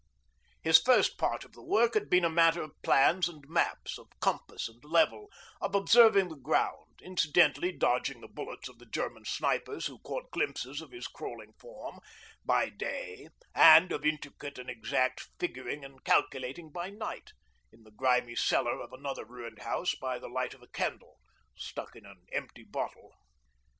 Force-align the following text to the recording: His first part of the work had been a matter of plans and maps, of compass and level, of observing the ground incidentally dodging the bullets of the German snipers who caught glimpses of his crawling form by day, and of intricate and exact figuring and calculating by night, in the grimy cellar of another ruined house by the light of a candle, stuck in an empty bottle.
His 0.63 0.79
first 0.79 1.19
part 1.19 1.45
of 1.45 1.51
the 1.53 1.61
work 1.61 1.93
had 1.93 2.09
been 2.09 2.25
a 2.25 2.27
matter 2.31 2.63
of 2.63 2.71
plans 2.81 3.29
and 3.29 3.47
maps, 3.47 3.99
of 3.99 4.09
compass 4.19 4.67
and 4.67 4.83
level, 4.83 5.29
of 5.61 5.75
observing 5.75 6.29
the 6.29 6.35
ground 6.37 6.99
incidentally 7.03 7.71
dodging 7.71 8.19
the 8.19 8.27
bullets 8.27 8.67
of 8.67 8.79
the 8.79 8.87
German 8.87 9.25
snipers 9.25 9.85
who 9.85 9.99
caught 9.99 10.31
glimpses 10.31 10.81
of 10.81 10.89
his 10.89 11.05
crawling 11.07 11.53
form 11.53 11.99
by 12.43 12.69
day, 12.69 13.27
and 13.53 13.91
of 13.91 14.03
intricate 14.03 14.57
and 14.57 14.71
exact 14.71 15.27
figuring 15.37 15.85
and 15.85 16.03
calculating 16.03 16.71
by 16.71 16.89
night, 16.89 17.33
in 17.71 17.83
the 17.83 17.91
grimy 17.91 18.35
cellar 18.35 18.81
of 18.81 18.91
another 18.91 19.23
ruined 19.23 19.59
house 19.59 19.93
by 19.93 20.17
the 20.17 20.27
light 20.29 20.55
of 20.55 20.63
a 20.63 20.67
candle, 20.69 21.19
stuck 21.55 21.95
in 21.95 22.07
an 22.07 22.25
empty 22.31 22.63
bottle. 22.63 23.13